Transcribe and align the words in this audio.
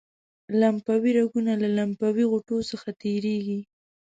لمفاوي 0.59 1.11
رګونه 1.19 1.51
له 1.61 1.67
لمفاوي 1.77 2.25
غوټو 2.31 2.57
څخه 2.71 2.89
تیریږي. 3.01 3.59